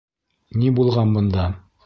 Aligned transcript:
Ни 0.61 0.71
булған 0.79 1.15
бында? 1.19 1.47